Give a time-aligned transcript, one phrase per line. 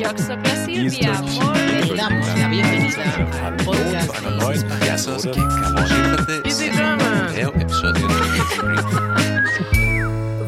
[0.00, 0.36] Damos la
[2.48, 3.02] bienvenida
[3.44, 5.08] al podcast
[6.44, 7.26] Easy German.
[7.34, 8.04] De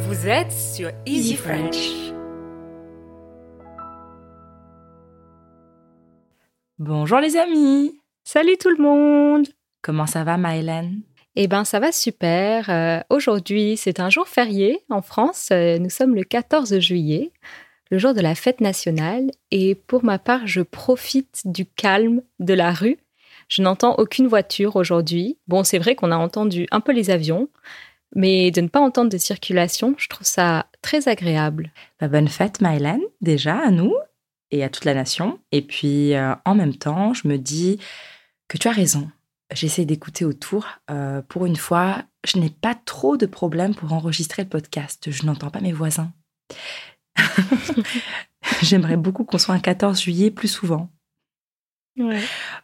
[0.06, 2.12] Vous êtes sur Easy French.
[6.78, 8.00] Bonjour les amis.
[8.22, 9.48] Salut tout le monde.
[9.82, 11.02] Comment ça va Maëlène?
[11.34, 12.70] Eh ben ça va super.
[12.70, 15.48] Euh, Aujourd'hui c'est un jour férié en France.
[15.50, 17.32] Euh, nous sommes le 14 juillet,
[17.90, 19.30] le jour de la fête nationale.
[19.50, 22.98] Et pour ma part, je profite du calme de la rue.
[23.48, 25.38] Je n'entends aucune voiture aujourd'hui.
[25.48, 27.48] Bon, c'est vrai qu'on a entendu un peu les avions,
[28.14, 31.72] mais de ne pas entendre de circulation, je trouve ça très agréable.
[32.00, 33.94] Bah, Bonne fête Maëlène, déjà à nous
[34.50, 35.40] et à toute la nation.
[35.52, 37.78] Et puis euh, en même temps, je me dis
[38.48, 39.10] que tu as raison.
[39.52, 40.66] J'essaie d'écouter autour.
[40.90, 45.10] Euh, pour une fois, je n'ai pas trop de problèmes pour enregistrer le podcast.
[45.10, 46.12] Je n'entends pas mes voisins.
[48.62, 50.90] J'aimerais beaucoup qu'on soit un 14 juillet plus souvent.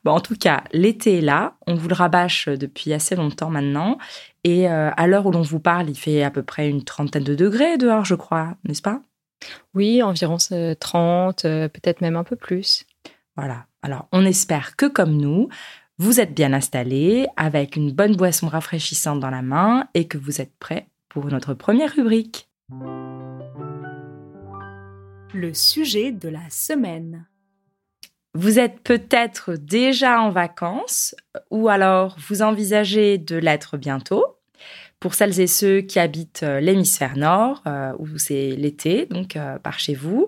[0.04, 1.56] Bon, en tout cas, l'été est là.
[1.66, 3.98] On vous le rabâche depuis assez longtemps maintenant.
[4.44, 7.24] Et euh, à l'heure où l'on vous parle, il fait à peu près une trentaine
[7.24, 9.00] de degrés dehors, je crois, n'est-ce pas?
[9.74, 12.86] Oui, environ euh, 30, euh, peut-être même un peu plus.
[13.36, 13.66] Voilà.
[13.82, 15.48] Alors, on espère que comme nous,
[15.98, 20.40] vous êtes bien installés, avec une bonne boisson rafraîchissante dans la main et que vous
[20.40, 22.48] êtes prêts pour notre première rubrique.
[25.36, 27.26] Le sujet de la semaine.
[28.32, 31.14] Vous êtes peut-être déjà en vacances
[31.50, 34.24] ou alors vous envisagez de l'être bientôt.
[34.98, 39.58] Pour celles et ceux qui habitent euh, l'hémisphère nord, euh, où c'est l'été, donc euh,
[39.58, 40.26] par chez vous.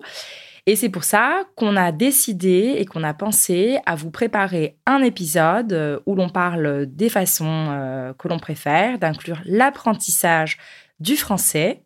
[0.67, 5.01] Et c'est pour ça qu'on a décidé et qu'on a pensé à vous préparer un
[5.01, 10.59] épisode où l'on parle des façons que l'on préfère, d'inclure l'apprentissage
[10.99, 11.81] du français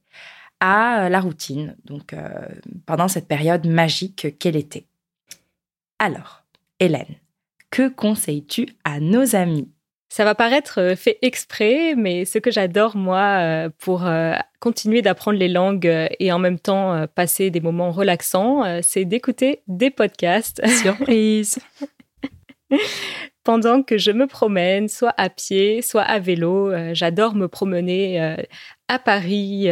[0.63, 2.29] à euh, la routine, donc euh,
[2.85, 4.87] pendant cette période magique qu'est l'été.
[5.99, 6.43] Alors,
[6.79, 7.15] Hélène,
[7.69, 9.69] que conseilles-tu à nos amis?
[10.07, 14.09] Ça va paraître euh, fait exprès, mais ce que j'adore, moi, pour
[14.61, 19.91] continuer d'apprendre les langues et en même temps passer des moments relaxants, c'est d'écouter des
[19.91, 21.59] podcasts Surprise
[23.43, 26.71] pendant que je me promène, soit à pied, soit à vélo.
[26.93, 28.37] J'adore me promener
[28.87, 29.69] à Paris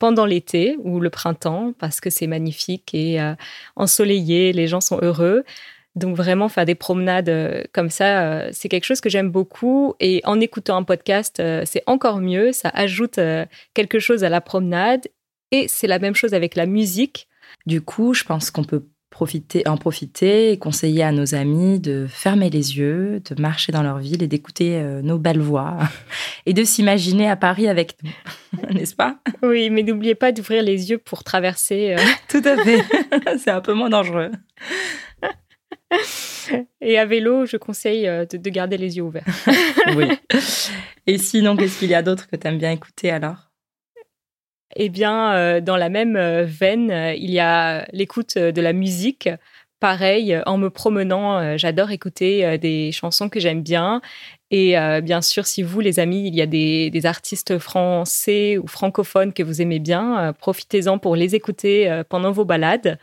[0.00, 3.34] pendant l'été ou le printemps parce que c'est magnifique et euh,
[3.76, 5.44] ensoleillé, les gens sont heureux.
[5.94, 9.94] Donc vraiment faire des promenades euh, comme ça, euh, c'est quelque chose que j'aime beaucoup.
[10.00, 12.50] Et en écoutant un podcast, c'est encore mieux.
[12.52, 13.20] Ça ajoute
[13.74, 15.06] quelque chose à la promenade.
[15.52, 17.28] Et c'est la même chose avec la musique.
[17.66, 22.06] Du coup, je pense qu'on peut profiter, en profiter et conseiller à nos amis de
[22.08, 25.76] fermer les yeux, de marcher dans leur ville et d'écouter euh, nos belles voix
[26.46, 28.10] et de s'imaginer à Paris avec nous,
[28.74, 29.18] n'est-ce pas?
[29.42, 31.94] Oui, mais n'oubliez pas d'ouvrir les yeux pour traverser.
[31.98, 32.82] euh, Tout à fait.
[33.38, 34.30] C'est un peu moins dangereux.
[36.80, 39.24] Et à vélo, je conseille euh, de, de garder les yeux ouverts.
[39.96, 40.06] Oui.
[41.06, 43.49] Et sinon, qu'est-ce qu'il y a d'autre que tu aimes bien écouter alors?
[44.76, 48.72] Eh bien, euh, dans la même euh, veine, euh, il y a l'écoute de la
[48.72, 49.28] musique.
[49.80, 54.02] Pareil, en me promenant, j'adore écouter des chansons que j'aime bien.
[54.50, 58.66] Et bien sûr, si vous, les amis, il y a des, des artistes français ou
[58.66, 62.98] francophones que vous aimez bien, profitez-en pour les écouter pendant vos balades.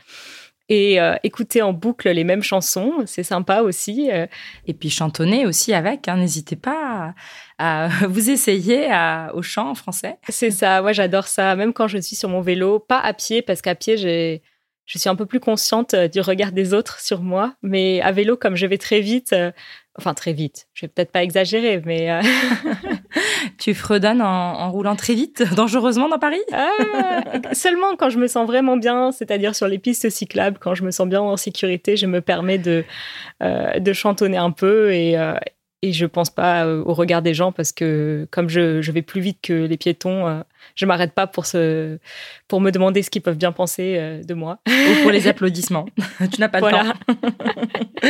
[0.69, 4.09] Et euh, écouter en boucle les mêmes chansons, c'est sympa aussi.
[4.11, 4.27] euh,
[4.65, 6.07] Et puis chantonner aussi avec.
[6.09, 6.17] hein.
[6.17, 7.13] N'hésitez pas
[7.57, 10.17] à, à vous essayer à- au chant en français.
[10.29, 13.41] C'est ça, moi j'adore ça, même quand je suis sur mon vélo, pas à pied,
[13.41, 14.41] parce qu'à pied, j'ai,
[14.85, 18.11] je suis un peu plus consciente euh, du regard des autres sur moi, mais à
[18.11, 19.51] vélo, comme je vais très vite, euh,
[19.97, 22.21] enfin très vite, je vais peut-être pas exagérer, mais euh,
[23.57, 26.41] Tu fredonnes en, en roulant très vite, dangereusement dans Paris?
[26.53, 26.71] Ah,
[27.53, 30.91] seulement quand je me sens vraiment bien, c'est-à-dire sur les pistes cyclables, quand je me
[30.91, 32.83] sens bien en sécurité, je me permets de,
[33.41, 35.33] euh, de chantonner un peu et, euh,
[35.83, 39.01] et je pense pas euh, au regard des gens parce que comme je, je vais
[39.03, 40.41] plus vite que les piétons, euh,
[40.75, 41.99] je m'arrête pas pour, se,
[42.47, 44.59] pour me demander ce qu'ils peuvent bien penser euh, de moi.
[44.67, 45.85] Ou pour les applaudissements.
[46.33, 46.93] tu n'as pas le Voilà.
[47.07, 47.13] temps.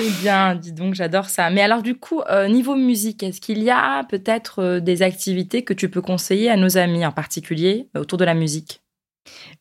[0.00, 1.50] Eh bien, dis donc, j'adore ça.
[1.50, 5.72] Mais alors, du coup, euh, niveau musique, est-ce qu'il y a peut-être des activités que
[5.72, 8.82] tu peux conseiller à nos amis, en particulier autour de la musique?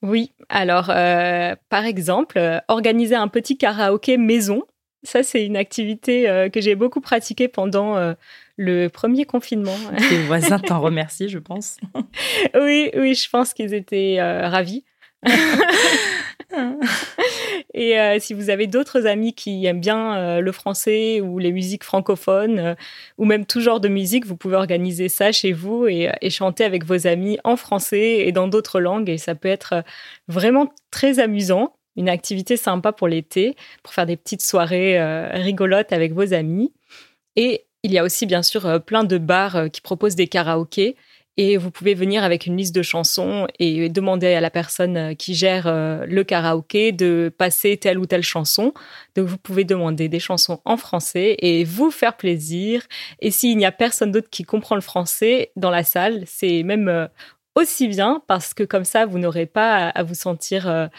[0.01, 4.63] Oui, alors euh, par exemple, organiser un petit karaoké maison.
[5.03, 8.13] Ça, c'est une activité euh, que j'ai beaucoup pratiquée pendant euh,
[8.57, 9.75] le premier confinement.
[10.09, 11.77] Tes voisins t'en remercient, je pense.
[12.55, 14.83] oui, oui, je pense qu'ils étaient euh, ravis.
[17.73, 21.51] Et euh, si vous avez d'autres amis qui aiment bien euh, le français ou les
[21.51, 22.75] musiques francophones, euh,
[23.17, 26.63] ou même tout genre de musique, vous pouvez organiser ça chez vous et, et chanter
[26.63, 29.09] avec vos amis en français et dans d'autres langues.
[29.09, 29.83] Et ça peut être
[30.27, 31.76] vraiment très amusant.
[31.97, 34.97] Une activité sympa pour l'été, pour faire des petites soirées
[35.33, 36.71] rigolotes avec vos amis.
[37.35, 40.95] Et il y a aussi bien sûr plein de bars qui proposent des karaokés
[41.37, 45.13] et vous pouvez venir avec une liste de chansons et demander à la personne euh,
[45.13, 48.73] qui gère euh, le karaoké de passer telle ou telle chanson.
[49.15, 52.81] Donc vous pouvez demander des chansons en français et vous faire plaisir.
[53.19, 56.87] Et s'il n'y a personne d'autre qui comprend le français dans la salle, c'est même
[56.87, 57.07] euh,
[57.57, 60.89] aussi bien parce que comme ça, vous n'aurez pas à vous sentir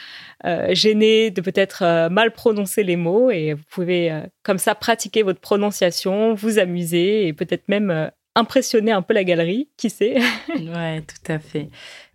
[0.70, 6.34] gêné de peut-être mal prononcer les mots et vous pouvez comme ça pratiquer votre prononciation,
[6.34, 10.16] vous amuser et peut-être même impressionner un peu la galerie, qui sait?
[10.48, 11.70] Ouais, tout à fait.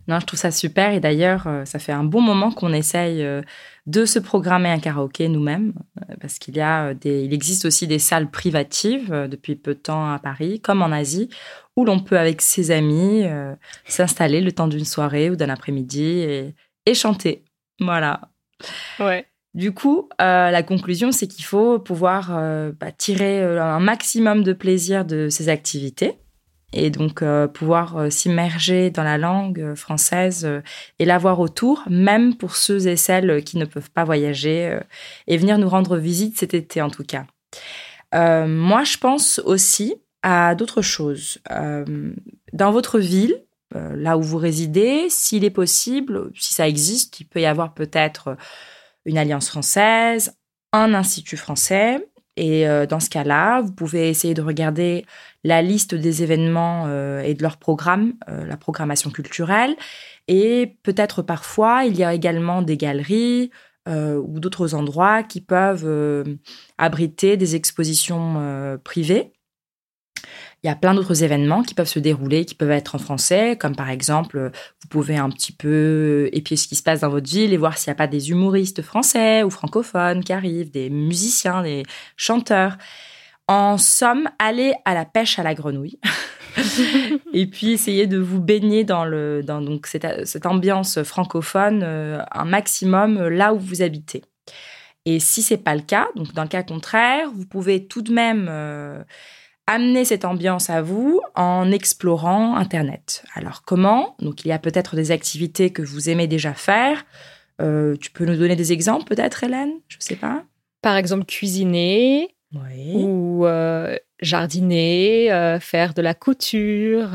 [0.08, 3.24] Non, je trouve ça super et d'ailleurs, euh, ça fait un bon moment qu'on essaye
[3.24, 3.42] euh,
[3.86, 7.88] de se programmer un karaoké nous-mêmes euh, parce qu'il y a des, il existe aussi
[7.88, 11.30] des salles privatives depuis peu de temps à Paris, comme en Asie,
[11.78, 13.24] où l'on peut avec ses amis
[13.86, 16.56] s'installer le temps d'une soirée ou d'un après-midi et,
[16.86, 17.46] et chanter.
[17.80, 18.30] Voilà.
[19.00, 19.26] Ouais.
[19.54, 24.54] Du coup, euh, la conclusion, c'est qu'il faut pouvoir euh, bah, tirer un maximum de
[24.54, 26.18] plaisir de ces activités
[26.74, 27.24] et donc
[27.54, 30.48] pouvoir s'immerger dans la langue française
[31.00, 34.80] et la voir autour, même pour ceux et celles qui ne peuvent pas voyager
[35.28, 37.26] et venir nous rendre visite cet été en tout cas.
[38.14, 41.40] moi, je pense aussi à d'autres choses.
[41.50, 43.44] dans votre ville,
[43.74, 48.36] là où vous résidez, s'il est possible, si ça existe, il peut y avoir peut-être
[49.06, 50.36] une alliance française,
[50.72, 52.08] un institut français.
[52.36, 55.06] Et euh, dans ce cas-là, vous pouvez essayer de regarder
[55.44, 59.76] la liste des événements euh, et de leurs programmes, euh, la programmation culturelle.
[60.28, 63.52] Et peut-être parfois, il y a également des galeries
[63.86, 66.26] ou d'autres endroits qui peuvent
[66.78, 69.34] abriter des expositions privées
[70.64, 73.58] il y a plein d'autres événements qui peuvent se dérouler, qui peuvent être en français,
[73.58, 74.52] comme par exemple,
[74.82, 77.78] vous pouvez un petit peu épier ce qui se passe dans votre ville et voir
[77.78, 81.84] s'il n'y a pas des humoristes français ou francophones qui arrivent, des musiciens, des
[82.16, 82.78] chanteurs.
[83.48, 86.00] En somme, allez à la pêche à la grenouille.
[87.34, 92.22] et puis essayez de vous baigner dans, le, dans donc cette, cette ambiance francophone euh,
[92.32, 94.24] un maximum là où vous habitez.
[95.06, 98.14] Et si c'est pas le cas, donc dans le cas contraire, vous pouvez tout de
[98.14, 99.04] même euh,
[99.68, 103.26] amener cette ambiance à vous en explorant Internet.
[103.36, 104.16] Alors comment?
[104.20, 107.06] Donc il y a peut-être des activités que vous aimez déjà faire.
[107.62, 109.74] Euh, tu peux nous donner des exemples peut-être, Hélène?
[109.90, 110.44] Je ne sais pas.
[110.82, 117.10] Par exemple, cuisiner ou euh, jardiner, euh, faire de la couture,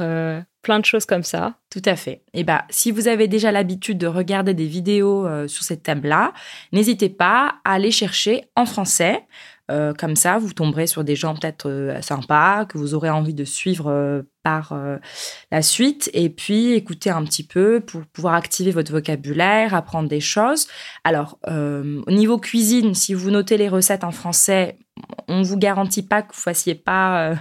[0.63, 1.55] plein de choses comme ça.
[1.71, 2.23] Tout à fait.
[2.33, 6.33] Et eh bah, si vous avez déjà l'habitude de regarder des vidéos sur ces thèmes-là,
[6.73, 9.25] n'hésitez pas à aller chercher en français.
[9.71, 13.35] Euh, comme ça, vous tomberez sur des gens peut-être euh, sympas que vous aurez envie
[13.35, 14.73] de suivre euh, par
[15.53, 20.21] la suite et puis écouter un petit peu pour pouvoir activer votre vocabulaire, apprendre des
[20.21, 20.69] choses.
[21.05, 24.79] Alors, au niveau cuisine, si vous notez les recettes en français,
[25.29, 27.35] on ne vous garantit pas que vous fassiez pas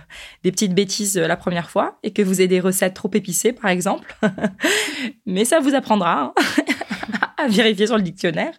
[0.43, 3.69] des petites bêtises la première fois et que vous ayez des recettes trop épicées, par
[3.69, 4.15] exemple.
[5.25, 6.21] Mais ça vous apprendra.
[6.21, 6.33] Hein.
[7.37, 8.53] à vérifier sur le dictionnaire.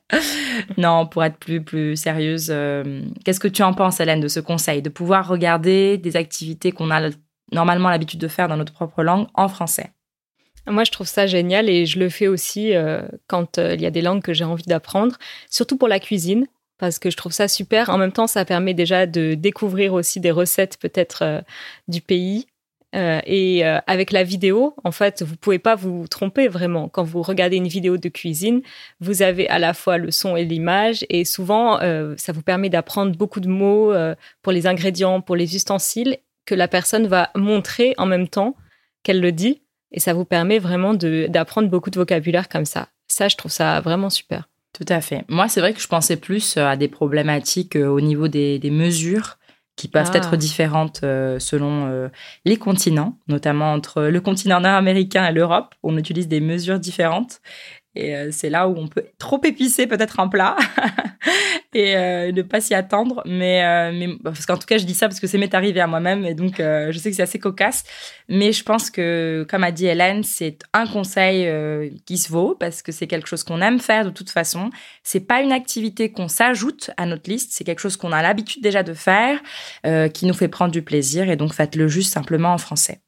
[0.76, 4.40] non, pour être plus, plus sérieuse, euh, qu'est-ce que tu en penses, Hélène, de ce
[4.40, 4.82] conseil?
[4.82, 7.10] De pouvoir regarder des activités qu'on a
[7.52, 9.90] normalement l'habitude de faire dans notre propre langue en français?
[10.66, 13.86] Moi, je trouve ça génial et je le fais aussi euh, quand euh, il y
[13.86, 15.16] a des langues que j'ai envie d'apprendre,
[15.50, 16.46] surtout pour la cuisine,
[16.78, 17.90] parce que je trouve ça super.
[17.90, 21.42] En même temps, ça permet déjà de découvrir aussi des recettes peut-être
[21.88, 22.46] du pays
[22.94, 26.88] euh, et euh, avec la vidéo, en fait, vous pouvez pas vous tromper vraiment.
[26.88, 28.62] Quand vous regardez une vidéo de cuisine,
[29.00, 32.70] vous avez à la fois le son et l'image, et souvent, euh, ça vous permet
[32.70, 33.92] d'apprendre beaucoup de mots
[34.42, 38.56] pour les ingrédients, pour les ustensiles, que la personne va montrer en même temps
[39.02, 39.60] qu'elle le dit,
[39.92, 42.88] et ça vous permet vraiment d'apprendre beaucoup de vocabulaire comme ça.
[43.06, 44.48] Ça, je trouve ça vraiment super.
[44.78, 45.24] Tout à fait.
[45.28, 49.38] Moi, c'est vrai que je pensais plus à des problématiques au niveau des, des mesures
[49.78, 50.36] qui peuvent être ah.
[50.36, 52.08] différentes euh, selon euh,
[52.44, 55.74] les continents, notamment entre le continent nord-américain et l'Europe.
[55.82, 57.40] On utilise des mesures différentes.
[57.94, 60.56] Et euh, c'est là où on peut trop épicer peut-être un plat
[61.74, 63.22] et euh, ne pas s'y attendre.
[63.24, 65.80] Mais, euh, mais parce qu'en tout cas, je dis ça parce que c'est m'est arrivé
[65.80, 67.84] à moi-même et donc je sais que c'est assez cocasse.
[68.28, 71.50] Mais je pense que, comme a dit Hélène, c'est un conseil
[72.06, 74.70] qui se vaut parce que c'est quelque chose qu'on aime faire de toute façon.
[75.02, 77.52] C'est pas une activité qu'on s'ajoute à notre liste.
[77.52, 79.40] C'est quelque chose qu'on a l'habitude déjà de faire,
[80.12, 83.00] qui nous fait prendre du plaisir et donc faites-le juste simplement en français.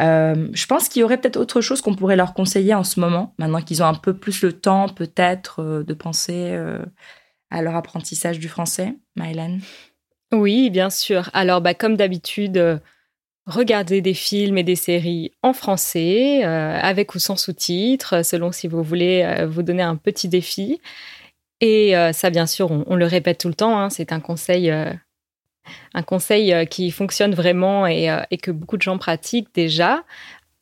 [0.00, 3.00] Euh, je pense qu'il y aurait peut-être autre chose qu'on pourrait leur conseiller en ce
[3.00, 6.84] moment, maintenant qu'ils ont un peu plus le temps peut-être euh, de penser euh,
[7.50, 8.94] à leur apprentissage du français.
[9.16, 9.60] Mylène
[10.32, 11.30] Oui, bien sûr.
[11.32, 12.80] Alors, bah, comme d'habitude,
[13.46, 18.82] regardez des films et des séries en français, avec ou sans sous-titres, selon si vous
[18.82, 20.80] voulez vous donner un petit défi.
[21.60, 23.78] Et ça, bien sûr, on, le répète tout le temps.
[23.78, 24.72] Hein, c'est un conseil,
[25.94, 30.04] un conseil qui fonctionne vraiment et, et, que beaucoup de gens pratiquent déjà.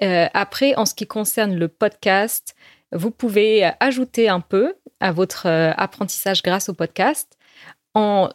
[0.00, 2.54] après, en ce qui concerne le podcast,
[2.92, 7.36] vous pouvez ajouter un peu à votre apprentissage grâce au podcast
[7.94, 8.30] en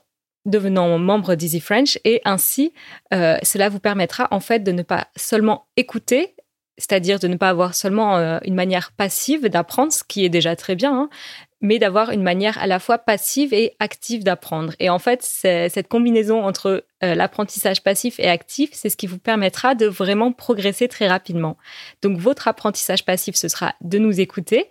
[0.45, 2.73] devenant membre d'Easy French et ainsi
[3.13, 6.35] euh, cela vous permettra en fait de ne pas seulement écouter,
[6.79, 10.55] c'est-à-dire de ne pas avoir seulement euh, une manière passive d'apprendre, ce qui est déjà
[10.55, 11.09] très bien, hein,
[11.62, 14.74] mais d'avoir une manière à la fois passive et active d'apprendre.
[14.79, 19.19] Et en fait, cette combinaison entre euh, l'apprentissage passif et actif, c'est ce qui vous
[19.19, 21.57] permettra de vraiment progresser très rapidement.
[22.01, 24.67] Donc votre apprentissage passif, ce sera de nous écouter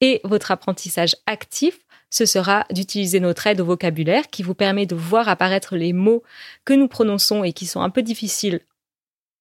[0.00, 4.96] et votre apprentissage actif, ce sera d'utiliser notre aide au vocabulaire qui vous permet de
[4.96, 6.22] voir apparaître les mots
[6.64, 8.60] que nous prononçons et qui sont un peu difficiles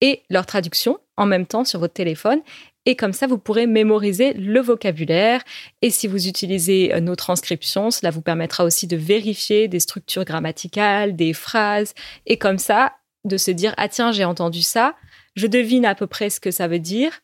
[0.02, 2.40] et leur traduction en même temps sur votre téléphone.
[2.86, 5.44] Et comme ça, vous pourrez mémoriser le vocabulaire.
[5.82, 10.24] Et si vous utilisez euh, nos transcriptions, cela vous permettra aussi de vérifier des structures
[10.24, 11.94] grammaticales, des phrases.
[12.26, 12.94] Et comme ça,
[13.26, 14.96] de se dire, ah tiens, j'ai entendu ça,
[15.36, 17.20] je devine à peu près ce que ça veut dire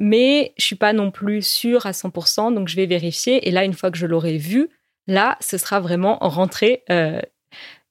[0.00, 3.46] mais je suis pas non plus sûre à 100%, donc je vais vérifier.
[3.46, 4.70] Et là, une fois que je l'aurai vu,
[5.06, 7.20] là, ce sera vraiment rentré euh,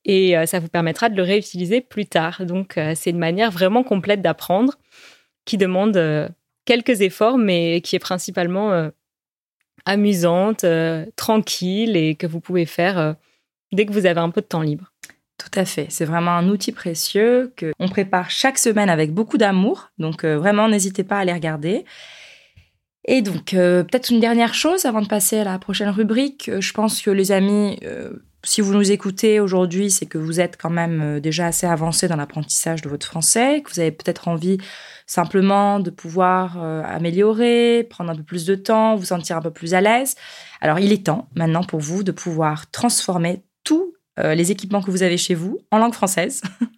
[0.09, 2.45] et euh, ça vous permettra de le réutiliser plus tard.
[2.45, 4.75] Donc, euh, c'est une manière vraiment complète d'apprendre
[5.45, 5.99] qui demande
[6.65, 8.91] quelques efforts, mais qui est principalement
[9.85, 10.63] amusante,
[11.15, 13.15] tranquille et que vous pouvez faire
[13.71, 14.91] dès que vous avez un peu de temps libre.
[15.39, 15.87] Tout à fait.
[15.89, 19.89] C'est vraiment un outil précieux que on prépare chaque semaine avec beaucoup d'amour.
[19.97, 21.85] Donc euh, vraiment, n'hésitez pas à les regarder.
[23.05, 26.49] Et donc, euh, peut-être une dernière chose avant de passer à la prochaine rubrique.
[26.49, 27.79] Euh, je pense que les amis,
[28.43, 32.15] si vous nous écoutez aujourd'hui, c'est que vous êtes quand même déjà assez avancé dans
[32.15, 34.57] l'apprentissage de votre français, que vous avez peut-être envie
[35.05, 39.73] simplement de pouvoir améliorer, prendre un peu plus de temps, vous sentir un peu plus
[39.73, 40.15] à l'aise.
[40.61, 44.91] Alors, il est temps maintenant pour vous de pouvoir transformer tout euh, les équipements que
[44.91, 46.41] vous avez chez vous en langue française.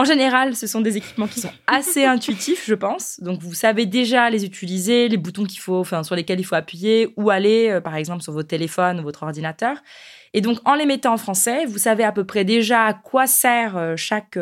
[0.00, 3.20] en général, ce sont des équipements qui sont assez intuitifs, je pense.
[3.20, 6.54] Donc, vous savez déjà les utiliser, les boutons qu'il faut, enfin, sur lesquels il faut
[6.54, 9.76] appuyer ou aller, euh, par exemple, sur votre téléphone ou votre ordinateur.
[10.32, 13.26] Et donc, en les mettant en français, vous savez à peu près déjà à quoi
[13.26, 14.38] sert euh, chaque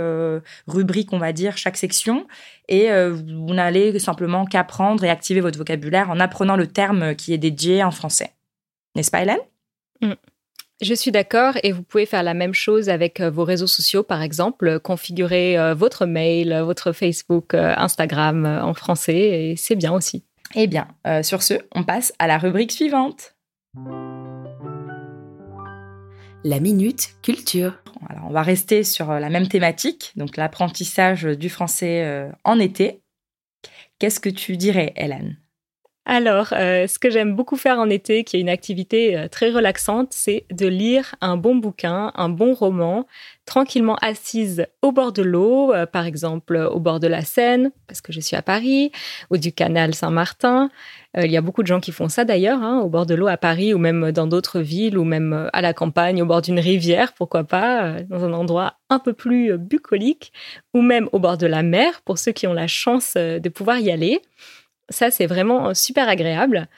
[0.69, 2.29] rubrique, on va dire, chaque section.
[2.69, 7.39] Et vous n'allez simplement qu'apprendre et activer votre vocabulaire en apprenant le terme qui est
[7.39, 8.35] dédié en français.
[8.95, 9.41] N'est-ce pas, Hélène?
[10.03, 10.13] Mm.
[10.81, 14.05] Je suis d'accord et vous pouvez faire la même chose avec euh, vos réseaux sociaux,
[14.05, 19.93] par exemple, configurer euh, votre mail, votre Facebook, euh, Instagram en français et c'est bien
[19.93, 20.25] aussi.
[20.55, 20.89] Eh bien,
[21.23, 23.37] sur ce, on passe à la rubrique suivante.
[26.43, 27.75] La minute culture.
[28.09, 33.03] Alors, on va rester sur la même thématique, donc l'apprentissage du français en été.
[33.99, 35.37] Qu'est-ce que tu dirais, Hélène?
[36.11, 39.51] Alors, euh, ce que j'aime beaucoup faire en été, qui est une activité euh, très
[39.51, 43.07] relaxante, c'est de lire un bon bouquin, un bon roman,
[43.45, 48.01] tranquillement assise au bord de l'eau, euh, par exemple au bord de la Seine, parce
[48.01, 48.91] que je suis à Paris,
[49.31, 50.71] ou du canal Saint-Martin.
[51.15, 53.27] il y a beaucoup de gens qui font ça d'ailleurs, hein, au bord de l'eau
[53.27, 56.61] à Paris, ou même dans d'autres villes, ou même à la campagne, au bord d'une
[56.61, 60.33] rivière, pourquoi pas, dans un endroit un peu plus bucolique,
[60.73, 63.79] ou même au bord de la mer, pour ceux qui ont la chance de pouvoir
[63.79, 64.23] y aller.
[64.91, 66.69] Ça, c'est vraiment euh, super agréable.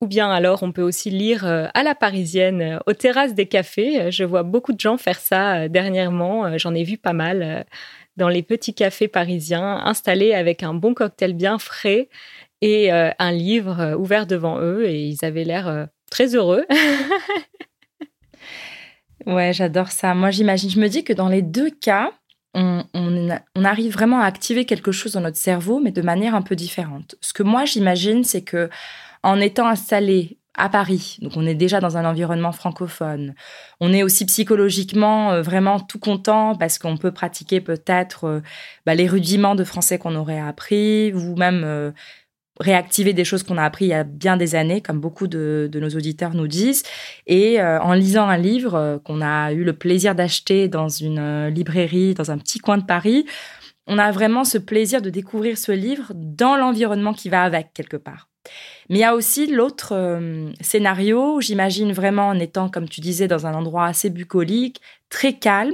[0.00, 3.46] Ou bien alors, on peut aussi lire euh, à la parisienne, euh, aux terrasses des
[3.46, 4.10] cafés.
[4.10, 6.56] Je vois beaucoup de gens faire ça dernièrement.
[6.58, 7.66] J'en ai vu pas mal
[8.16, 12.08] dans les petits cafés parisiens, installés avec un bon cocktail bien frais
[12.60, 14.86] et un livre ouvert devant eux.
[14.86, 16.64] Et ils avaient l'air très heureux.
[19.26, 20.14] ouais, j'adore ça.
[20.14, 22.12] Moi, j'imagine, je me dis que dans les deux cas,
[22.54, 26.56] on, arrive vraiment à activer quelque chose dans notre cerveau, mais de manière un peu
[26.56, 27.16] différente.
[27.20, 28.70] Ce que moi j'imagine, c'est que
[29.22, 33.34] en étant installé à Paris, donc on est déjà dans un environnement francophone,
[33.80, 38.40] on est aussi psychologiquement euh, vraiment tout content parce qu'on peut pratiquer peut-être euh,
[38.86, 41.90] bah, les rudiments de français qu'on aurait appris, ou même euh,
[42.60, 45.68] réactiver des choses qu'on a appris il y a bien des années, comme beaucoup de,
[45.74, 46.84] nos auditeurs nous disent.
[47.26, 51.18] Et euh, en lisant un livre euh, qu'on a eu le plaisir d'acheter dans une
[51.18, 53.26] euh, librairie, dans un petit coin de Paris,
[53.86, 57.96] on a vraiment ce plaisir de découvrir ce livre dans l'environnement qui va avec quelque
[57.96, 58.28] part.
[58.88, 60.20] Mais il y a aussi l'autre
[60.60, 65.72] scénario, j'imagine vraiment en étant, comme tu disais, dans un endroit assez bucolique, très calme,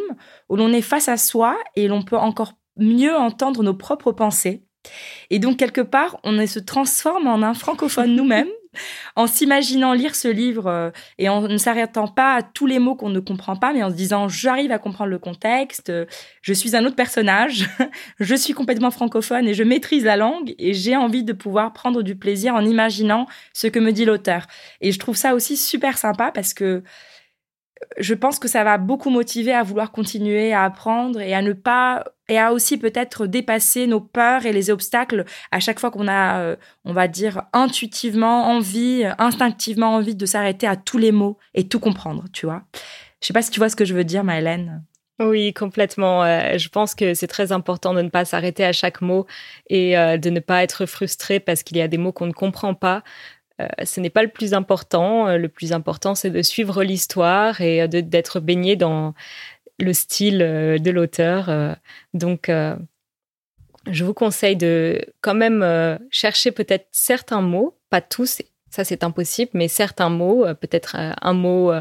[0.49, 4.65] où l'on est face à soi et l'on peut encore mieux entendre nos propres pensées
[5.31, 8.49] et donc, quelque part, on se transforme en un francophone nous-mêmes,
[9.17, 12.95] en s'imaginant lire ce livre euh, et en ne s'arrêtant pas à tous les mots
[12.95, 16.07] qu'on ne comprend pas, mais en se disant j'arrive à comprendre le contexte, euh,
[16.43, 17.69] je suis un autre personnage,
[18.21, 22.03] je suis complètement francophone et je maîtrise la langue et j'ai envie de pouvoir prendre
[22.03, 24.47] du plaisir en imaginant ce que me dit l'auteur.
[24.81, 26.83] Et je trouve ça aussi super sympa parce que
[27.99, 31.53] je pense que ça va beaucoup motiver à vouloir continuer à apprendre et à ne
[31.53, 36.09] pas et à aussi peut-être dépasser nos peurs et les obstacles à chaque fois qu'on
[36.09, 41.39] a, euh, on va dire, intuitivement envie, instinctivement envie de s'arrêter à tous les mots
[41.55, 42.63] et tout comprendre, tu vois.
[43.21, 44.85] Je sais pas si tu vois ce que je veux dire, Maëlène.
[45.19, 46.25] Oui, complètement.
[46.25, 49.27] Euh, je pense que c'est très important de ne pas s'arrêter à chaque mot
[49.69, 52.33] et euh, de ne pas être frustré parce qu'il y a des mots qu'on ne
[52.33, 53.03] comprend pas.
[53.85, 55.37] Ce n'est pas le plus important.
[55.37, 59.13] Le plus important, c'est de suivre l'histoire et d'être baigné dans
[59.81, 61.77] le style de l'auteur.
[62.15, 62.51] Donc,
[63.91, 69.51] je vous conseille de quand même chercher peut-être certains mots, pas tous, ça c'est impossible,
[69.55, 71.73] mais certains mots, peut-être un mot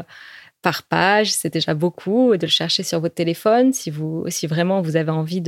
[0.62, 4.82] par page, c'est déjà beaucoup, de le chercher sur votre téléphone si vous, si vraiment
[4.82, 5.42] vous avez envie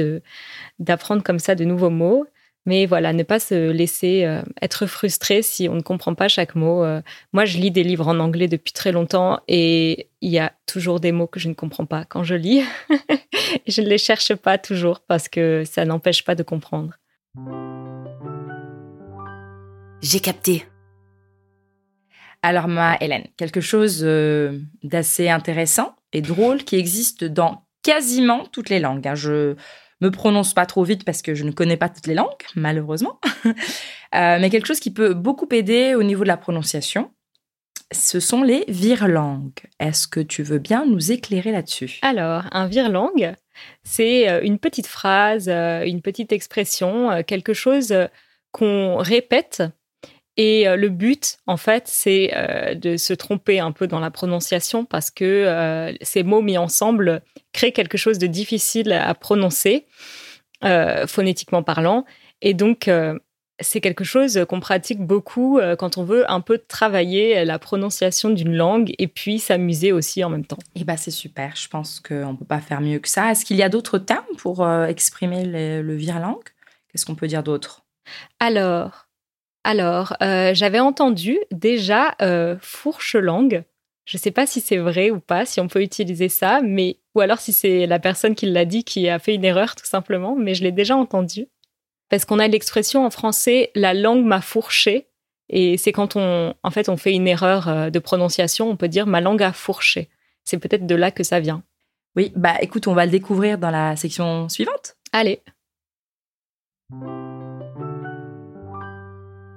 [0.79, 2.27] d'apprendre comme ça de nouveaux mots.
[2.65, 6.55] Mais voilà, ne pas se laisser euh, être frustré si on ne comprend pas chaque
[6.55, 6.85] mot.
[6.85, 7.03] Euh,
[7.33, 11.01] moi, je lis des livres en anglais depuis très longtemps et il y a toujours
[11.01, 12.63] des mots que je ne comprends pas quand je lis.
[13.67, 16.95] je ne les cherche pas toujours parce que ça n'empêche pas de comprendre.
[20.01, 20.65] J'ai capté.
[22.43, 28.69] Alors, ma Hélène, quelque chose euh, d'assez intéressant et drôle qui existe dans quasiment toutes
[28.69, 29.07] les langues.
[29.07, 29.15] Hein.
[29.15, 29.57] Je
[30.03, 33.19] me prononce pas trop vite parce que je ne connais pas toutes les langues, malheureusement.
[34.15, 37.13] Euh, mais quelque chose qui peut beaucoup aider au niveau de la prononciation,
[37.93, 39.59] ce sont les virelangues.
[39.81, 41.99] Est-ce que tu veux bien nous éclairer là-dessus?
[42.03, 43.33] Alors, un virelangue,
[43.85, 47.95] c'est euh, une petite phrase, euh, une petite expression, quelque chose
[48.51, 49.63] qu'on répète
[50.37, 52.33] et le but, en fait, c'est
[52.75, 57.23] de se tromper un peu dans la prononciation parce que ces mots mis ensemble
[57.53, 59.87] créent quelque chose de difficile à prononcer,
[61.07, 62.07] phonétiquement parlant.
[62.41, 62.91] Et donc,
[63.61, 68.57] c'est quelque chose qu'on pratique beaucoup quand on veut un peu travailler la prononciation d'une
[68.57, 70.59] langue et puis s'amuser aussi en même temps.
[70.75, 71.57] Eh bien, c'est super.
[71.57, 73.31] Je pense qu'on ne peut pas faire mieux que ça.
[73.31, 76.43] Est-ce qu'il y a d'autres termes pour exprimer le, le virelangue
[76.89, 77.85] Qu'est-ce qu'on peut dire d'autre?
[78.41, 79.09] Alors,
[79.65, 83.65] alors, euh, j'avais entendu déjà euh, fourche-langue.
[84.05, 86.99] Je ne sais pas si c'est vrai ou pas, si on peut utiliser ça, mais
[87.15, 89.87] ou alors si c'est la personne qui l'a dit qui a fait une erreur tout
[89.87, 91.47] simplement, mais je l'ai déjà entendu.
[92.09, 95.07] Parce qu'on a l'expression en français la langue m'a fourché
[95.49, 98.89] et c'est quand on en fait on fait une erreur euh, de prononciation, on peut
[98.89, 100.09] dire ma langue a fourché.
[100.45, 101.63] C'est peut-être de là que ça vient.
[102.17, 104.97] Oui, bah écoute, on va le découvrir dans la section suivante.
[105.13, 105.41] Allez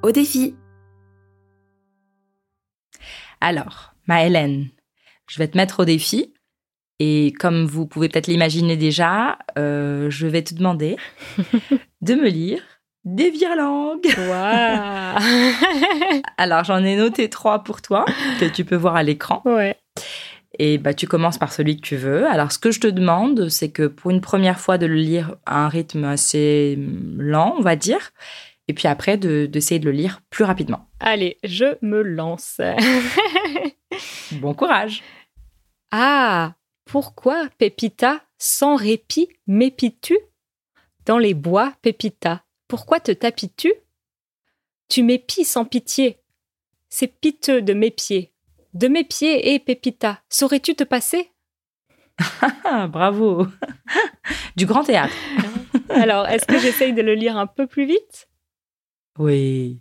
[0.06, 0.56] au défi.
[3.42, 4.70] Alors, ma Hélène,
[5.28, 6.34] je vais te mettre au défi.
[7.00, 10.96] Et comme vous pouvez peut-être l'imaginer déjà, euh, je vais te demander
[12.02, 12.62] de me lire
[13.04, 14.08] des virelangues.
[14.18, 15.20] Wow.
[16.38, 18.06] Alors, j'en ai noté trois pour toi,
[18.40, 19.42] que tu peux voir à l'écran.
[19.44, 19.76] Ouais.
[20.58, 22.26] Et bah, tu commences par celui que tu veux.
[22.28, 25.36] Alors, ce que je te demande, c'est que pour une première fois, de le lire
[25.46, 26.80] à un rythme assez
[27.18, 28.12] lent, on va dire,
[28.68, 30.90] et puis après d'essayer de, le lire plus rapidement.
[31.00, 32.60] Allez, je me lance.
[34.32, 35.04] bon courage.
[35.92, 40.18] Ah, pourquoi Pépita, sans répit, m'épies-tu
[41.06, 43.74] Dans les bois, Pépita, pourquoi te tapis-tu?
[44.90, 46.20] Tu m'épies sans pitié.
[46.90, 48.34] C'est piteux de mes pieds.
[48.74, 51.32] De mes pieds, et Pépita, saurais-tu te passer?
[52.90, 53.48] Bravo
[54.56, 55.14] Du grand théâtre.
[55.90, 58.30] Alors, est-ce que j'essaye de le lire un peu plus vite?
[59.18, 59.80] Oui.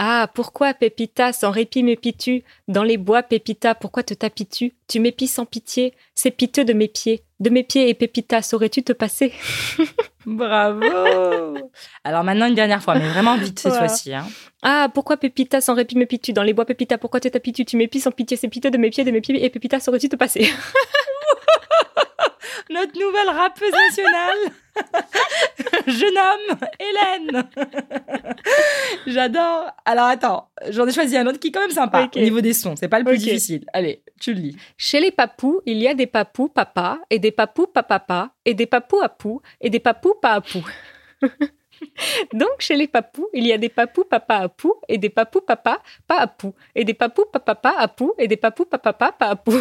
[0.00, 4.74] Ah, pourquoi, Pépita, sans répit m'épies-tu Dans les bois, Pépita, pourquoi te tapis-tu?
[4.86, 7.24] Tu m'épies sans pitié, c'est piteux de mes pieds.
[7.40, 9.32] De mes pieds et Pépita, saurais-tu te passer?
[10.26, 11.58] Bravo.
[12.04, 14.14] Alors maintenant, une dernière fois, mais vraiment vite cette fois-ci.
[14.14, 14.24] Hein.
[14.62, 17.64] Ah, pourquoi Pépita, sans répit m'épies-tu Dans les bois, Pépita, pourquoi te tapis-tu?
[17.64, 20.08] Tu m'épies sans pitié, c'est piteux de mes pieds, de mes pieds et Pépita, saurais-tu
[20.08, 20.48] te passer?
[22.70, 24.38] Notre nouvelle rappeuse nationale
[25.86, 27.48] Jeune homme, Hélène
[29.06, 29.70] J'adore.
[29.84, 32.52] Alors attends, j'en ai choisi un autre qui est quand même sympa au niveau des
[32.52, 32.76] sons.
[32.76, 33.64] C'est pas le plus difficile.
[33.72, 34.56] Allez, tu le lis.
[34.76, 38.66] Chez les papous, il y a des papous papa et des papous papapa et des
[38.66, 40.64] papous apou et des papous papou.
[42.32, 45.80] Donc, chez les papous, il y a des papous papa apou et des papous papa
[46.06, 49.54] pa apou et des papous papa apou et des papous papa pa apou.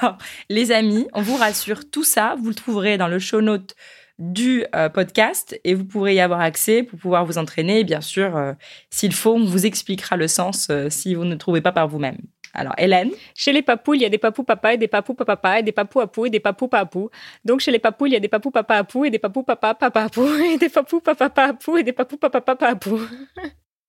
[0.00, 3.74] Alors, les amis, on vous rassure, tout ça, vous le trouverez dans le show note
[4.18, 7.84] du euh, podcast et vous pourrez y avoir accès pour pouvoir vous entraîner.
[7.84, 8.52] Bien sûr, euh,
[8.90, 12.18] s'il faut, on vous expliquera le sens euh, si vous ne trouvez pas par vous-même.
[12.54, 13.10] Alors, Hélène?
[13.34, 15.70] Chez les papous, il y a des papous papa et des papous papa et des
[15.70, 17.10] papous apou et des papous papou.
[17.44, 19.74] Donc, chez les papous, il y a des papous papa apou et des papous papa
[19.74, 22.98] papa apou et des papous papa apou et des papous papa papa apou.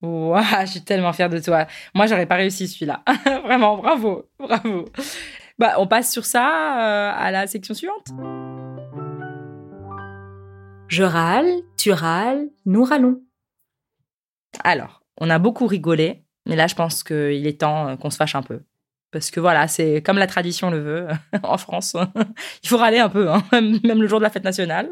[0.01, 1.65] Waouh, je suis tellement fière de toi.
[1.93, 3.03] Moi, j'aurais pas réussi celui-là.
[3.43, 4.85] Vraiment, bravo, bravo.
[5.60, 8.08] Bah, on passe sur ça euh, à la section suivante.
[10.88, 13.22] Je râle, tu râles, nous râlons.
[14.63, 18.15] Alors, on a beaucoup rigolé, mais là, je pense qu'il est temps euh, qu'on se
[18.15, 18.62] fâche un peu.
[19.12, 21.08] Parce que voilà, c'est comme la tradition le veut
[21.43, 21.95] en France.
[22.63, 24.89] Il faut râler un peu, hein, même le jour de la fête nationale.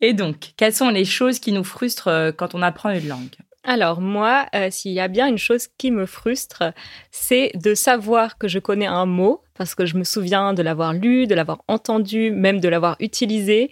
[0.00, 3.36] Et donc, quelles sont les choses qui nous frustrent euh, quand on apprend une langue?
[3.68, 6.72] Alors moi, euh, s'il y a bien une chose qui me frustre,
[7.10, 10.94] c'est de savoir que je connais un mot, parce que je me souviens de l'avoir
[10.94, 13.70] lu, de l'avoir entendu, même de l'avoir utilisé,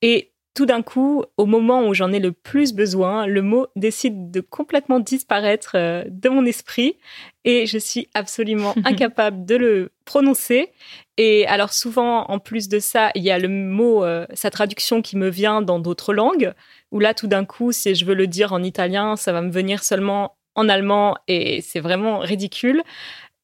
[0.00, 4.30] et tout d'un coup, au moment où j'en ai le plus besoin, le mot décide
[4.30, 6.98] de complètement disparaître euh, de mon esprit
[7.44, 10.70] et je suis absolument incapable de le prononcer.
[11.16, 15.00] Et alors souvent, en plus de ça, il y a le mot, euh, sa traduction
[15.00, 16.52] qui me vient dans d'autres langues,
[16.90, 19.50] où là, tout d'un coup, si je veux le dire en italien, ça va me
[19.50, 22.82] venir seulement en allemand et c'est vraiment ridicule.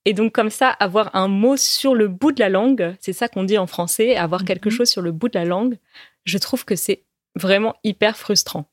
[0.05, 3.29] Et donc comme ça, avoir un mot sur le bout de la langue, c'est ça
[3.29, 4.75] qu'on dit en français, avoir quelque Mhm.
[4.75, 5.77] chose sur le bout de la langue,
[6.25, 8.71] je trouve que c'est vraiment hyper frustrant.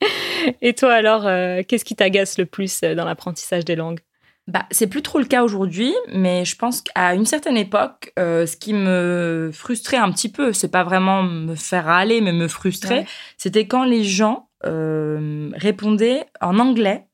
[0.60, 4.00] Et toi alors, euh, qu'est-ce qui t'agace le plus euh, dans l'apprentissage des langues?
[4.48, 8.44] Bah, c'est plus trop le cas aujourd'hui, mais je pense qu'à une certaine époque, euh,
[8.44, 12.48] ce qui me frustrait un petit peu, c'est pas vraiment me faire râler, mais me
[12.48, 13.06] frustrer, Ouais.
[13.38, 17.06] c'était quand les gens euh, répondaient en anglais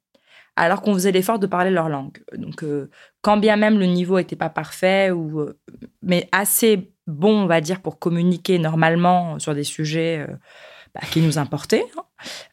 [0.58, 2.18] alors qu'on faisait l'effort de parler leur langue.
[2.36, 2.90] Donc, euh,
[3.22, 5.58] quand bien même le niveau était pas parfait ou euh,
[6.02, 10.34] mais assez bon, on va dire, pour communiquer normalement sur des sujets euh,
[10.94, 11.86] bah, qui nous importaient,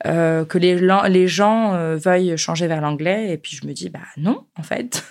[0.04, 3.32] hein, que les, gens veuillent changer vers l'anglais.
[3.32, 5.04] Et puis je me dis, bah non, en fait,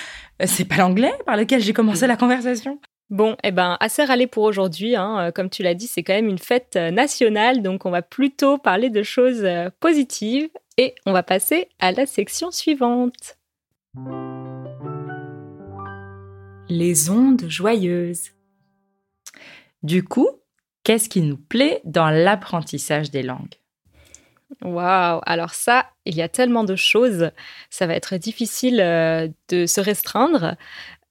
[0.44, 2.78] c'est pas l'anglais par lequel j'ai commencé la conversation.
[3.08, 4.96] Bon, eh ben, assez râlé pour aujourd'hui.
[4.96, 5.32] hein.
[5.34, 8.88] Comme tu l'as dit, c'est quand même une fête nationale, donc on va plutôt parler
[8.90, 9.46] de choses
[9.80, 13.36] positives et on va passer à la section suivante.
[16.68, 18.30] Les ondes joyeuses.
[19.82, 20.28] Du coup,
[20.84, 23.56] qu'est-ce qui nous plaît dans l'apprentissage des langues?
[24.62, 27.30] Waouh Alors ça, il y a tellement de choses,
[27.70, 30.56] ça va être difficile euh, de se restreindre.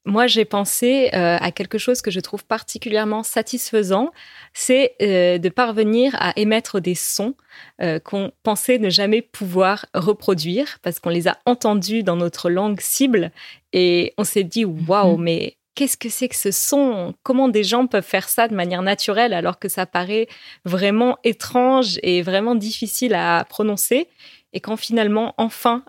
[0.05, 4.11] Moi, j'ai pensé euh, à quelque chose que je trouve particulièrement satisfaisant,
[4.51, 7.35] c'est euh, de parvenir à émettre des sons
[7.81, 12.81] euh, qu'on pensait ne jamais pouvoir reproduire parce qu'on les a entendus dans notre langue
[12.81, 13.31] cible
[13.73, 15.23] et on s'est dit waouh, Mhm.
[15.23, 17.13] mais qu'est-ce que c'est que ce son?
[17.21, 20.27] Comment des gens peuvent faire ça de manière naturelle alors que ça paraît
[20.65, 24.07] vraiment étrange et vraiment difficile à prononcer.
[24.53, 25.83] Et quand finalement, enfin,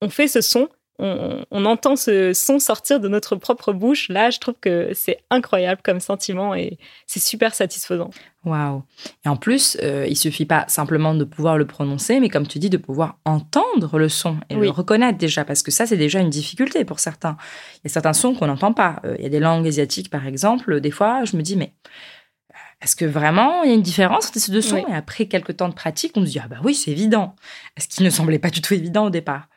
[0.00, 4.30] on fait ce son, on, on entend ce son sortir de notre propre bouche, là,
[4.30, 8.10] je trouve que c'est incroyable comme sentiment et c'est super satisfaisant.
[8.44, 8.82] Waouh
[9.24, 12.58] Et en plus, euh, il suffit pas simplement de pouvoir le prononcer, mais comme tu
[12.58, 14.66] dis, de pouvoir entendre le son et Oui.
[14.66, 17.36] le reconnaître déjà, parce que ça, c'est déjà une difficulté pour certains.
[17.76, 19.00] Il y a certains sons qu'on n'entend pas.
[19.04, 20.80] Euh, Il y a des langues asiatiques, par exemple.
[20.80, 24.26] Des fois, je me dis, mais euh, est-ce que vraiment il y a une différence
[24.28, 24.84] entre ces deux sons?
[24.86, 24.92] Oui.
[24.92, 27.34] Et après quelques temps de pratique, on se dit, ah bah oui, c'est évident.
[27.78, 29.48] Ce qui ne semblait pas du tout évident au départ?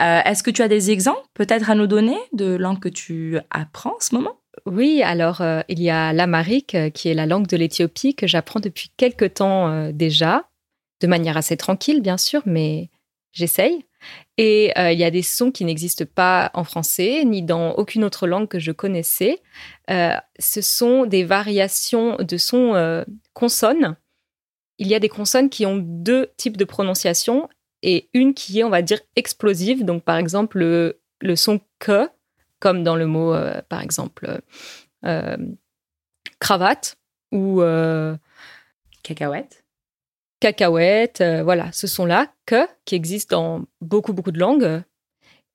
[0.00, 3.38] Euh, est-ce que tu as des exemples peut-être à nous donner de langues que tu
[3.50, 4.36] apprends en ce moment?
[4.66, 8.26] Oui, alors euh, il y a l'amharique, euh, qui est la langue de l'Éthiopie que
[8.26, 10.48] j'apprends depuis quelque temps déjà,
[11.00, 12.90] de manière assez tranquille, bien sûr, mais
[13.32, 13.84] j'essaye.
[14.38, 18.26] Et il y a des sons qui n'existent pas en français, ni dans aucune autre
[18.26, 19.38] langue que je connaissais.
[19.88, 23.96] Ce sont des variations de sons consonnes.
[24.78, 27.48] Il y a des consonnes qui ont deux types de prononciation
[27.82, 29.84] et une qui est, on va dire, explosive.
[29.84, 32.08] Donc, par exemple, le, le son que,
[32.58, 34.40] comme dans le mot, euh, par exemple,
[35.04, 35.36] euh,
[36.38, 36.96] cravate
[37.32, 38.16] ou euh,
[39.02, 39.64] Cacahuète
[40.40, 44.82] cacahuète, euh, voilà, ce son-là, que, qui existe dans beaucoup, beaucoup de langues.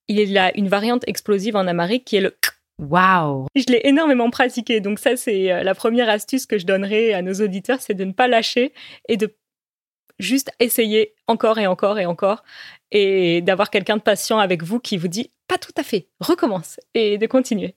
[0.07, 2.51] Il y a une variante explosive en amharique qui est le k.
[2.77, 7.13] Waouh Je l'ai énormément pratiqué, donc ça, c'est euh, la première astuce que je donnerai
[7.13, 8.73] à nos auditeurs, c'est de ne pas lâcher
[9.07, 9.33] et de
[10.19, 12.43] juste essayer encore et encore et encore
[12.91, 16.79] et d'avoir quelqu'un de patient avec vous qui vous dit pas tout à fait, recommence
[16.93, 17.75] et de continuer.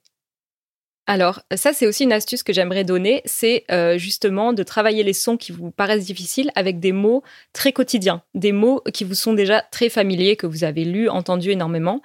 [1.07, 5.15] Alors, ça, c'est aussi une astuce que j'aimerais donner, c'est euh, justement de travailler les
[5.15, 7.23] sons qui vous paraissent difficiles avec des mots
[7.55, 11.51] très quotidiens, des mots qui vous sont déjà très familiers, que vous avez lus, entendus
[11.51, 12.03] énormément.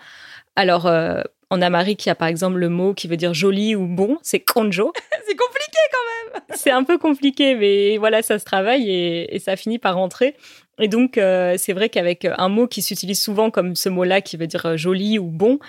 [0.55, 1.21] Alors, euh,
[1.53, 4.17] En Amérique, il y a par exemple le mot qui veut dire joli ou bon,
[4.23, 4.91] c'est conjo.
[5.27, 6.41] c'est compliqué quand même.
[6.55, 10.35] c'est un peu compliqué, mais voilà, ça se travaille et, et ça finit par rentrer.
[10.79, 14.35] Et donc, euh, c'est vrai qu'avec un mot qui s'utilise souvent comme ce mot-là qui
[14.35, 15.59] veut dire joli ou bon,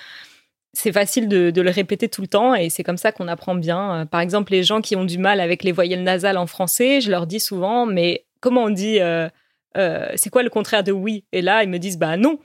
[0.72, 3.54] c'est facile de, de, le répéter tout le temps et c'est comme ça qu'on apprend
[3.54, 3.94] bien.
[4.00, 7.00] Euh, par exemple, les gens qui ont du mal avec les voyelles nasales en français,
[7.00, 9.28] je leur dis souvent, mais comment on dit, euh,
[9.76, 11.24] euh, c'est quoi le contraire de oui?
[11.32, 12.38] Et là, ils me disent, bah non.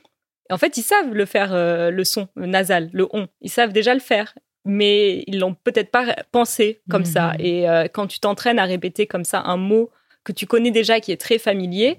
[0.50, 3.28] En fait, ils savent le faire, euh, le son nasal, le on.
[3.42, 4.34] Ils savent déjà le faire,
[4.66, 7.06] mais ils l'ont peut-être pas pensé comme mmh.
[7.06, 7.34] ça.
[7.40, 9.92] Et euh, quand tu t'entraînes à répéter comme ça un mot
[10.24, 11.98] que tu connais déjà, qui est très familier,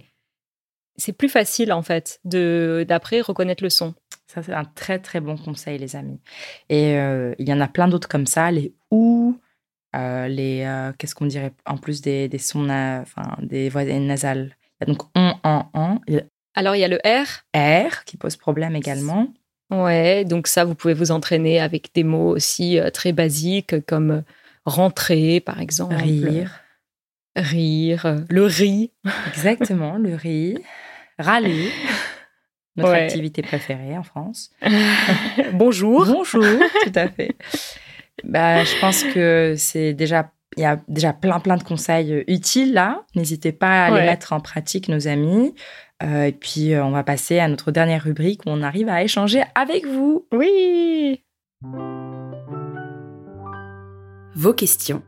[0.97, 3.95] c'est plus facile en fait de d'après reconnaître le son.
[4.27, 6.21] Ça, c'est un très très bon conseil, les amis.
[6.69, 9.37] Et euh, il y en a plein d'autres comme ça, les ou,
[9.97, 14.57] euh, les euh, qu'est-ce qu'on dirait en plus des, des sons, enfin des voix nasales.
[14.81, 16.01] Il y a donc on, en, en.
[16.61, 17.27] Alors il y a le R.
[17.57, 19.29] R qui pose problème également.
[19.70, 24.25] Ouais, donc ça, vous pouvez vous entraîner avec des mots aussi euh, très basiques comme
[24.66, 25.94] rentrer, par exemple.
[25.94, 26.61] Rire.
[27.35, 28.27] Rire.
[28.29, 28.90] Le riz.
[29.29, 30.59] Exactement, le riz.
[31.18, 31.70] Râler.
[32.77, 33.05] notre ouais.
[33.05, 34.51] activité préférée en France.
[35.55, 36.05] Bonjour.
[36.05, 36.44] Bonjour,
[36.85, 37.37] tout à fait.
[38.23, 42.75] Bah, je pense que c'est déjà il y a déjà plein plein de conseils utiles
[42.75, 43.07] là.
[43.14, 44.01] N'hésitez pas à ouais.
[44.01, 45.55] les mettre en pratique, nos amis.
[46.03, 49.43] Euh, et puis on va passer à notre dernière rubrique où on arrive à échanger
[49.55, 50.27] avec vous.
[50.33, 51.23] Oui.
[54.35, 55.03] Vos questions.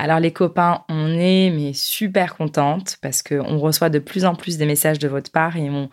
[0.00, 4.56] Alors les copains, on est mais super contente parce qu'on reçoit de plus en plus
[4.56, 5.90] des messages de votre part et on,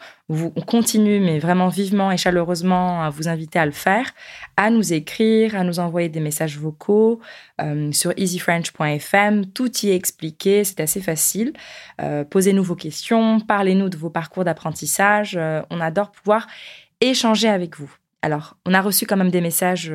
[0.68, 4.12] continue mais vraiment vivement et chaleureusement à vous inviter à le faire,
[4.58, 7.20] à nous écrire, à nous envoyer des messages vocaux
[7.62, 9.48] euh, sur easyfrench.fm.
[9.48, 11.54] Tout y est expliqué, c'est assez facile.
[12.00, 15.36] Euh, Posez-nous vos questions, parlez-nous de vos parcours d'apprentissage.
[15.36, 16.46] Euh, on adore pouvoir
[17.02, 17.91] échanger avec vous.
[18.22, 19.91] Alors, on a reçu quand même des messages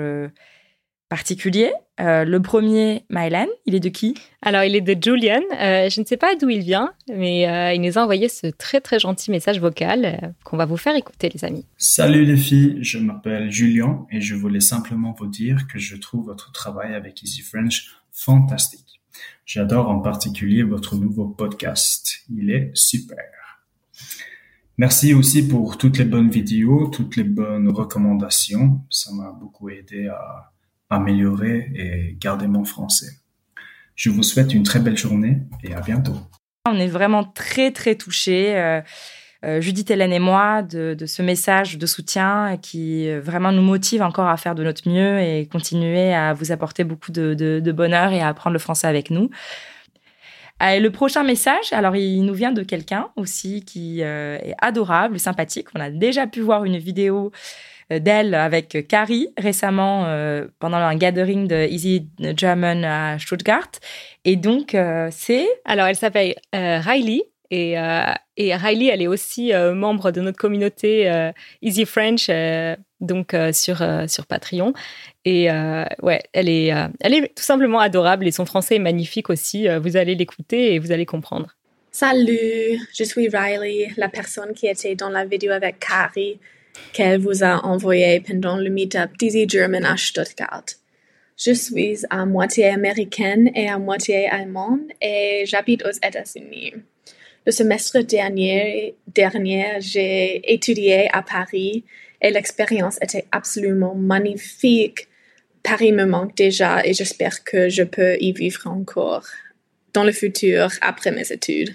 [1.10, 1.72] particulier.
[1.98, 4.14] Euh, le premier, Mylan, il est de qui?
[4.40, 5.42] Alors, il est de Julian.
[5.60, 8.46] Euh, je ne sais pas d'où il vient, mais euh, il nous a envoyé ce
[8.46, 11.66] très très gentil message vocal euh, qu'on va vous faire écouter, les amis.
[11.76, 16.26] Salut les filles, je m'appelle Julian et je voulais simplement vous dire que je trouve
[16.26, 19.02] votre travail avec Easy French fantastique.
[19.44, 22.20] J'adore en particulier votre nouveau podcast.
[22.30, 23.18] Il est super.
[24.78, 28.80] Merci aussi pour toutes les bonnes vidéos, toutes les bonnes recommandations.
[28.88, 30.52] Ça m'a beaucoup aidé à
[30.90, 33.20] améliorer et garder mon français.
[33.94, 36.16] Je vous souhaite une très belle journée et à bientôt.
[36.68, 38.80] On est vraiment très très touchés, euh,
[39.44, 44.02] euh, Judith, Hélène et moi, de, ce message de soutien qui euh, vraiment nous motive
[44.02, 48.20] encore à faire de notre mieux et continuer à vous apporter beaucoup de, bonheur et
[48.20, 49.30] à apprendre le français avec nous.
[50.62, 55.68] Le prochain message, alors il nous vient de quelqu'un aussi qui est adorable, sympathique.
[55.74, 57.32] On a déjà pu voir une vidéo
[57.98, 63.70] d'elle avec Carrie récemment euh, pendant un gathering de Easy German à Stuttgart.
[64.24, 65.48] Et donc, euh, c'est...
[65.64, 67.22] Alors, elle s'appelle euh, Riley.
[67.52, 67.72] Et,
[68.36, 71.10] et, Riley, elle est aussi membre de notre communauté
[71.62, 72.30] Easy French,
[73.00, 74.72] donc sur, sur Patreon.
[75.24, 75.48] Et
[76.00, 79.66] ouais, elle est, elle est tout simplement adorable et son français est magnifique aussi.
[79.82, 81.56] vous allez l'écouter et vous allez comprendre.
[81.90, 86.38] Salut, je suis Riley, la personne qui était dans la vidéo avec Carrie
[86.92, 90.64] qu'elle vous a envoyé pendant le meetup d'Easy German à Stuttgart.
[91.36, 96.74] Je suis à moitié américaine et à moitié allemande et j'habite aux États-Unis.
[97.46, 101.84] Le semestre dernier, dernier j'ai étudié à Paris
[102.20, 105.08] et l'expérience était absolument magnifique.
[105.62, 109.26] Paris me manque déjà et j'espère que je peux y vivre encore
[109.94, 111.74] dans le futur après mes études.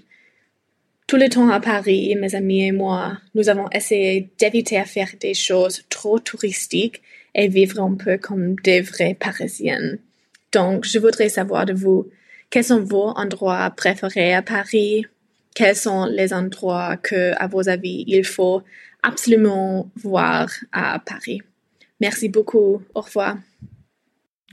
[1.07, 5.09] Tout le temps à Paris, mes amis et moi, nous avons essayé d'éviter à faire
[5.19, 7.03] des choses trop touristiques
[7.35, 9.99] et vivre un peu comme des vraies parisiennes.
[10.51, 12.09] Donc, je voudrais savoir de vous,
[12.49, 15.05] quels sont vos endroits préférés à Paris?
[15.53, 18.63] Quels sont les endroits que, à vos avis, il faut
[19.03, 21.41] absolument voir à Paris?
[22.01, 22.81] Merci beaucoup.
[22.95, 23.37] Au revoir.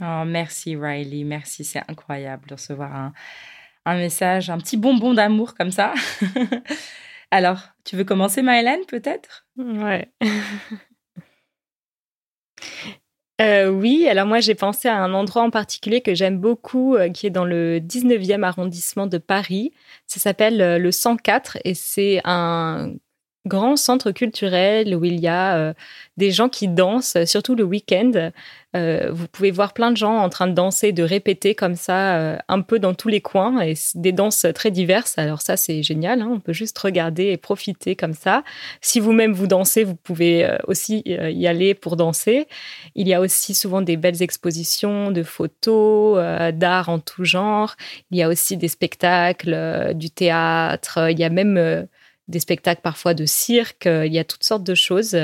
[0.01, 3.12] Oh, merci Riley, merci, c'est incroyable de recevoir un,
[3.85, 5.95] un message, un petit bonbon d'amour comme ça.
[7.31, 9.47] Alors, tu veux commencer, Maëlène, peut-être?
[9.57, 10.11] Ouais.
[13.40, 17.09] euh, oui, alors moi j'ai pensé à un endroit en particulier que j'aime beaucoup, euh,
[17.09, 19.73] qui est dans le 19e arrondissement de Paris.
[20.07, 22.92] Ça s'appelle euh, le 104 et c'est un,
[23.46, 25.74] grand centre culturel où il y a euh,
[26.16, 28.31] des gens qui dansent, surtout le week-end.
[28.74, 32.16] Euh, vous pouvez voir plein de gens en train de danser, de répéter comme ça,
[32.16, 35.18] euh, un peu dans tous les coins, et des danses très diverses.
[35.18, 36.22] Alors ça, c'est génial.
[36.22, 36.31] Hein.
[36.33, 38.44] on peut juste regarder et profiter comme ça.
[38.81, 42.46] Si vous-même vous dansez, vous pouvez aussi y aller pour danser.
[42.94, 46.18] Il y a aussi souvent des belles expositions de photos,
[46.55, 47.74] d'art en tout genre.
[48.11, 51.11] Il y a aussi des spectacles, du théâtre.
[51.11, 51.88] Il y a même
[52.29, 55.17] des spectacles parfois de cirque, euh, il y a toutes sortes de choses.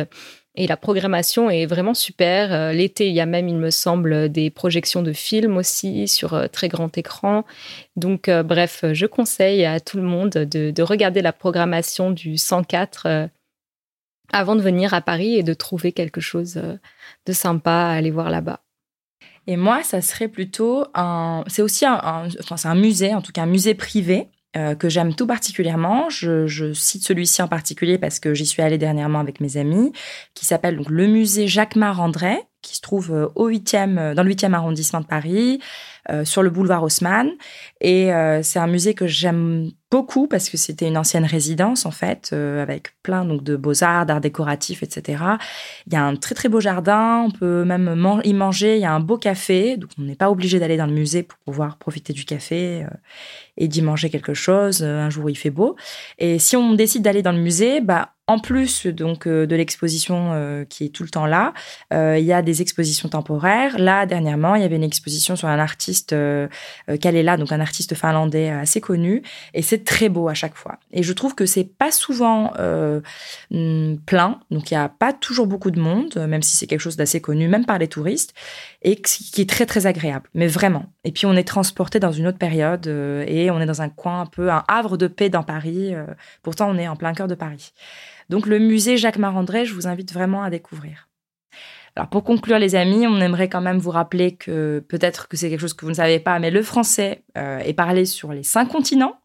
[0.55, 2.53] Et la programmation est vraiment super.
[2.53, 6.35] Euh, l'été, il y a même, il me semble, des projections de films aussi sur
[6.35, 7.45] euh, très grand écran.
[7.97, 13.29] Donc, bref, je conseille à tout le monde de, regarder la programmation du 104
[14.33, 16.61] avant de venir à Paris et de trouver quelque chose
[17.27, 18.61] de sympa à aller voir là-bas.
[19.47, 21.43] Et moi, ça serait plutôt un.
[21.47, 24.89] C'est aussi un, enfin, c'est un musée, en tout cas un musée privé euh, que
[24.89, 26.09] j'aime tout particulièrement.
[26.09, 29.93] Je, cite celui-ci en particulier parce que j'y suis allée dernièrement avec mes amis,
[30.35, 34.23] qui s'appelle donc le musée Jacques Marandré, qui se trouve euh, au 8e, euh, dans
[34.23, 35.61] le 8e arrondissement de Paris.
[36.11, 37.33] Euh, sur le boulevard Haussmann.
[37.83, 38.09] Et
[38.43, 42.95] c'est un musée que j'aime beaucoup parce que c'était une ancienne résidence en fait, avec
[43.03, 45.23] plein donc de beaux arts, d'art décoratif, etc.
[45.87, 48.77] Il y a un très très beau jardin, on peut même y manger.
[48.77, 51.23] Il y a un beau café, donc on n'est pas obligé d'aller dans le musée
[51.25, 52.87] pour pouvoir profiter du café
[53.59, 55.77] et d'y manger quelque chose un jour où il fait beau.
[56.17, 60.33] Et si on décide d'aller dans le musée, bah en plus donc euh, de l'exposition
[60.33, 61.55] euh, qui est tout le temps là,
[61.93, 63.79] euh, il y a des expositions temporaires.
[63.79, 68.51] Là, dernièrement, il y avait une exposition sur un artiste là, donc un artiste finlandais
[68.51, 69.23] assez connu,
[69.55, 70.79] et c'est très beau à chaque fois.
[70.93, 72.53] Et je trouve que c'est pas souvent
[73.51, 76.81] hmm, plein, donc il y a pas toujours beaucoup de monde, même si c'est quelque
[76.81, 78.35] chose d'assez connu, même par les touristes,
[78.83, 80.87] et qui est très très agréable, mais vraiment.
[81.05, 84.21] Et puis on est transporté dans une autre période et on est dans un coin
[84.21, 85.95] un peu un havre de paix dans Paris.
[86.43, 87.73] pourtant, on est en plein cœur de Paris.
[88.29, 91.08] Donc le musée Jacques Marandré, je vous invite vraiment à découvrir.
[91.99, 95.51] Alors pour conclure les amis, on aimerait quand même vous rappeler que peut-être que c'est
[95.51, 98.45] quelque chose que vous ne savez pas, mais le français euh, est parlé sur les
[98.45, 99.17] cinq continents.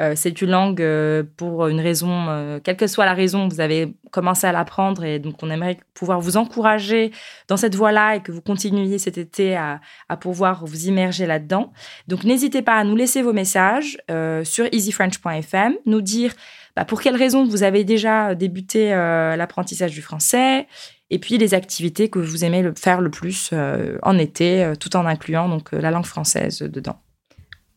[0.00, 3.94] Euh, c'est une langue euh, pour une raison, quelle que soit la raison, vous avez
[4.10, 7.12] commencé à l'apprendre et donc on aimerait pouvoir vous encourager
[7.46, 9.80] dans cette voie-là et que vous continuiez cet été à,
[10.18, 11.74] pouvoir vous immerger là-dedans.
[12.08, 13.98] Donc n'hésitez pas à nous laisser vos messages
[14.44, 16.32] sur easyfrench.fm, nous dire
[16.74, 20.66] bah, pour quelles raisons vous avez déjà débuté l'apprentissage du français
[21.10, 24.96] et puis les activités que vous aimez faire le plus euh, en été, euh, tout
[24.96, 26.96] en incluant donc la langue française dedans.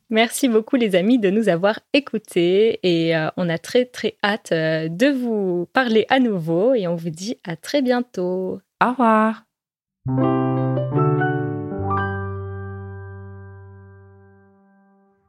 [0.10, 5.12] Merci beaucoup les amis de nous avoir écoutés et on a très très hâte de
[5.12, 8.62] vous parler à nouveau et on vous dit à très bientôt.
[8.82, 9.44] Au revoir.